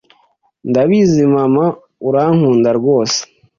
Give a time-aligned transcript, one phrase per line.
[0.69, 1.65] Ndabizi Mama
[2.07, 3.19] urankunda rwose